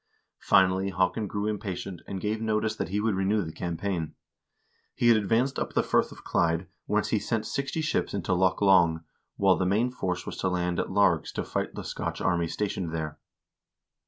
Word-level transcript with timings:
Finally 0.39 0.89
Haakon 0.89 1.27
grew 1.27 1.45
impatient, 1.45 2.01
and 2.07 2.19
gave 2.19 2.41
notice 2.41 2.75
that 2.75 2.89
he 2.89 2.99
would 2.99 3.13
renew 3.13 3.43
the 3.43 3.51
campaign. 3.51 4.15
He 4.95 5.09
had 5.09 5.17
advanced 5.17 5.59
up 5.59 5.73
the 5.73 5.83
Firth 5.83 6.11
of 6.11 6.23
Clyde, 6.23 6.65
whence 6.87 7.09
he 7.09 7.19
sent 7.19 7.45
sixty 7.45 7.81
ships 7.81 8.11
into 8.11 8.33
Loch 8.33 8.61
Long, 8.63 9.03
while 9.37 9.57
the 9.57 9.67
main 9.67 9.91
force 9.91 10.25
was 10.25 10.37
to 10.37 10.49
land 10.49 10.79
at 10.79 10.89
Largs 10.89 11.31
to 11.33 11.43
fight 11.43 11.75
the 11.75 11.83
Scotch 11.83 12.19
army 12.19 12.47
stationed 12.47 12.91
there. 12.91 13.19